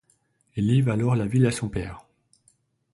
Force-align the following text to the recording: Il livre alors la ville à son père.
Il 0.55 0.65
livre 0.65 0.91
alors 0.91 1.15
la 1.15 1.27
ville 1.27 1.45
à 1.45 1.51
son 1.51 1.69
père. 1.69 2.07